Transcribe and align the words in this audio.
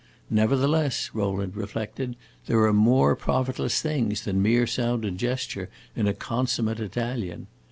Nevertheless, 0.31 1.11
Rowland 1.13 1.55
reflected, 1.55 2.15
there 2.47 2.63
are 2.63 2.73
more 2.73 3.15
profitless 3.15 3.83
things 3.83 4.21
than 4.25 4.41
mere 4.41 4.65
sound 4.65 5.05
and 5.05 5.15
gesture, 5.15 5.69
in 5.95 6.07
a 6.07 6.13
consummate 6.15 6.79
Italian. 6.79 7.45